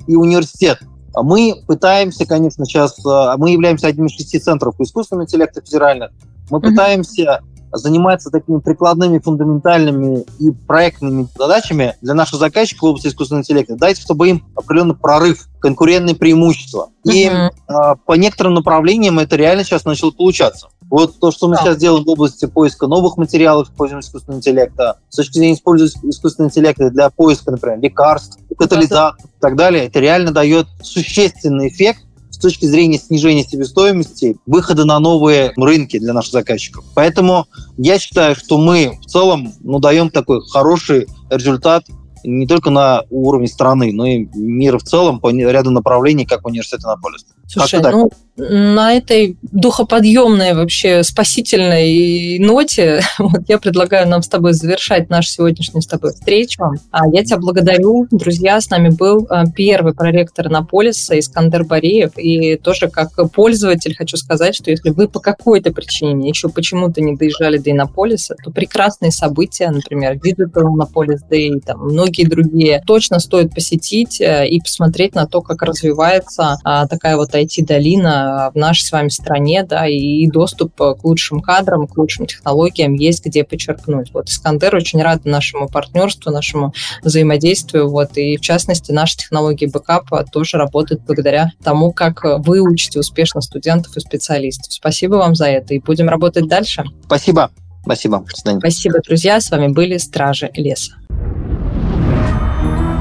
и 0.06 0.14
университет, 0.14 0.78
мы 1.22 1.62
пытаемся, 1.66 2.26
конечно, 2.26 2.64
сейчас, 2.64 2.98
э, 2.98 3.36
мы 3.38 3.50
являемся 3.50 3.86
одним 3.86 4.06
из 4.06 4.12
шести 4.12 4.38
центров 4.38 4.76
по 4.76 4.82
искусственному 4.82 5.24
интеллекту 5.24 5.60
федеральных, 5.62 6.10
мы 6.50 6.60
пытаемся 6.60 7.40
заниматься 7.72 8.30
такими 8.30 8.58
прикладными, 8.58 9.18
фундаментальными 9.18 10.24
и 10.38 10.50
проектными 10.50 11.26
задачами 11.36 11.94
для 12.00 12.14
наших 12.14 12.38
заказчиков 12.38 12.82
в 12.82 12.86
области 12.86 13.08
искусственного 13.08 13.42
интеллекта, 13.42 13.76
дать, 13.76 13.98
чтобы 13.98 14.28
им 14.28 14.44
определенный 14.54 14.94
прорыв, 14.94 15.48
конкурентные 15.60 16.14
преимущества. 16.14 16.90
И 17.04 17.26
uh-huh. 17.26 17.50
э, 17.68 17.96
по 18.04 18.12
некоторым 18.12 18.54
направлениям 18.54 19.18
это 19.18 19.36
реально 19.36 19.64
сейчас 19.64 19.84
начало 19.84 20.10
получаться. 20.12 20.68
Вот 20.88 21.18
то, 21.18 21.32
что 21.32 21.48
мы 21.48 21.56
да. 21.56 21.62
сейчас 21.62 21.78
делаем 21.78 22.04
в 22.04 22.08
области 22.08 22.46
поиска 22.46 22.86
новых 22.86 23.16
материалов, 23.16 23.68
используем 23.68 24.00
искусственного 24.00 24.38
интеллекта, 24.38 24.98
с 25.08 25.16
точки 25.16 25.38
зрения 25.38 25.54
использования 25.54 26.10
искусственного 26.10 26.50
интеллекта 26.50 26.90
для 26.90 27.10
поиска, 27.10 27.50
например, 27.50 27.80
лекарств, 27.80 28.38
катализаторов 28.56 29.24
и 29.24 29.40
так 29.40 29.56
далее, 29.56 29.86
это 29.86 30.00
реально 30.00 30.32
дает 30.32 30.66
существенный 30.82 31.68
эффект 31.68 32.00
с 32.30 32.38
точки 32.38 32.66
зрения 32.66 32.98
снижения 32.98 33.44
себестоимости, 33.44 34.36
выхода 34.46 34.84
на 34.84 34.98
новые 34.98 35.52
рынки 35.56 35.98
для 35.98 36.12
наших 36.12 36.32
заказчиков. 36.32 36.84
Поэтому 36.94 37.46
я 37.78 37.98
считаю, 37.98 38.36
что 38.36 38.58
мы 38.58 38.98
в 39.00 39.06
целом 39.06 39.54
ну, 39.60 39.78
даем 39.78 40.10
такой 40.10 40.42
хороший 40.46 41.06
результат 41.30 41.84
не 42.24 42.46
только 42.46 42.70
на 42.70 43.04
уровне 43.08 43.46
страны, 43.46 43.92
но 43.92 44.04
и 44.04 44.26
мира 44.34 44.78
в 44.78 44.82
целом 44.82 45.20
по 45.20 45.30
ряду 45.30 45.70
направлений, 45.70 46.26
как 46.26 46.46
университет 46.46 46.80
Иннополис. 46.84 47.24
Слушай, 47.46 47.80
ну, 47.80 48.10
на 48.36 48.94
этой 48.94 49.36
духоподъемной 49.42 50.54
вообще 50.54 51.02
спасительной 51.02 52.38
ноте 52.38 53.00
вот 53.18 53.42
я 53.48 53.58
предлагаю 53.58 54.08
нам 54.08 54.22
с 54.22 54.28
тобой 54.28 54.52
завершать 54.52 55.08
нашу 55.08 55.28
сегодняшнюю 55.28 55.82
с 55.82 55.86
тобой 55.86 56.12
встречу. 56.12 56.62
А 56.90 57.08
я 57.12 57.24
тебя 57.24 57.38
благодарю. 57.38 58.06
Друзья, 58.10 58.60
с 58.60 58.70
нами 58.70 58.90
был 58.90 59.26
а, 59.30 59.46
первый 59.46 59.94
проректор 59.94 60.48
Наполиса 60.48 61.18
Искандер 61.18 61.64
Бареев. 61.64 62.12
И 62.16 62.56
тоже 62.56 62.88
как 62.88 63.10
пользователь 63.32 63.94
хочу 63.96 64.16
сказать, 64.16 64.54
что 64.54 64.70
если 64.70 64.90
вы 64.90 65.08
по 65.08 65.20
какой-то 65.20 65.72
причине 65.72 66.28
еще 66.28 66.48
почему-то 66.48 67.00
не 67.00 67.16
доезжали 67.16 67.58
до 67.58 67.70
Иннополиса, 67.70 68.36
то 68.42 68.50
прекрасные 68.50 69.10
события, 69.10 69.70
например, 69.70 70.14
Digital 70.16 70.64
Innopolis 70.74 71.20
Day, 71.30 71.60
там, 71.60 71.80
многие 71.80 72.24
другие, 72.24 72.82
точно 72.86 73.18
стоит 73.18 73.54
посетить 73.54 74.20
э, 74.20 74.46
и 74.48 74.60
посмотреть 74.60 75.14
на 75.14 75.26
то, 75.26 75.40
как 75.40 75.62
развивается 75.62 76.58
а, 76.64 76.86
такая 76.86 77.16
вот 77.16 77.34
IT-долина 77.34 78.25
в 78.52 78.52
нашей 78.54 78.82
с 78.82 78.92
вами 78.92 79.08
стране, 79.08 79.64
да, 79.64 79.86
и 79.86 80.26
доступ 80.28 80.74
к 80.76 81.04
лучшим 81.04 81.40
кадрам, 81.40 81.86
к 81.86 81.96
лучшим 81.96 82.26
технологиям 82.26 82.94
есть 82.94 83.24
где 83.24 83.44
подчеркнуть. 83.44 84.12
Вот 84.12 84.28
Искандер 84.28 84.74
очень 84.74 85.02
рад 85.02 85.24
нашему 85.24 85.68
партнерству, 85.68 86.30
нашему 86.30 86.72
взаимодействию, 87.02 87.88
вот, 87.88 88.16
и 88.16 88.36
в 88.36 88.40
частности 88.40 88.92
наши 88.92 89.16
технологии 89.16 89.66
бэкапа 89.66 90.24
тоже 90.30 90.56
работают 90.56 91.02
благодаря 91.06 91.50
тому, 91.62 91.92
как 91.92 92.22
вы 92.24 92.60
учите 92.60 93.00
успешно 93.00 93.40
студентов 93.40 93.96
и 93.96 94.00
специалистов. 94.00 94.72
Спасибо 94.72 95.14
вам 95.14 95.34
за 95.34 95.46
это, 95.46 95.74
и 95.74 95.78
будем 95.78 96.08
работать 96.08 96.48
дальше. 96.48 96.84
Спасибо. 97.04 97.50
Спасибо. 97.82 98.24
Спасибо, 98.58 98.98
друзья. 99.06 99.40
С 99.40 99.50
вами 99.50 99.68
были 99.68 99.96
Стражи 99.96 100.50
Леса. 100.54 100.94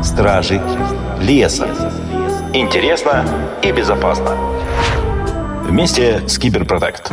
Стражи 0.04 0.62
Леса. 1.22 1.68
Интересно 2.54 3.26
и 3.64 3.72
безопасно. 3.72 4.55
Вместе 5.68 6.22
с 6.28 6.38
Киберпротект. 6.38 7.12